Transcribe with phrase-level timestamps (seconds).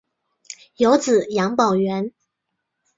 [0.77, 2.11] 有子杨葆元。